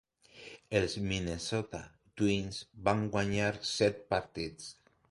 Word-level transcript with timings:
Els 0.79 0.95
Minnesota 1.09 1.83
Twins 2.23 2.63
van 2.89 3.07
guanyar 3.19 3.55
set 3.77 4.07
partits. 4.17 4.79